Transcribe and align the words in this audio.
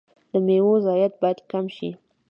د 0.31 0.33
میوو 0.45 0.73
ضایعات 0.85 1.13
باید 1.21 1.39
کم 1.51 1.65
شي. 1.75 1.89